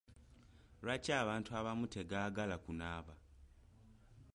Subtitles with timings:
[0.83, 3.15] Lwaki abantu abamu tegaagala kunaaba.